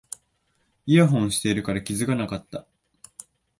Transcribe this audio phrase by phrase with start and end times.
[0.87, 2.65] イヤホンしてるから気がつかなかった